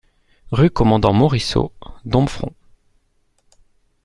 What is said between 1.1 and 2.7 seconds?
Moriceau, Domfront